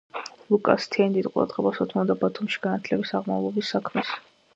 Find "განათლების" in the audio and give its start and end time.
2.63-3.13